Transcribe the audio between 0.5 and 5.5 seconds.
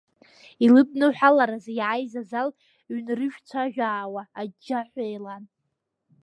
Илыдныҳәаларазы иааиз азал ҩнырцәажәаауа, аџьџьаҳәа еилан.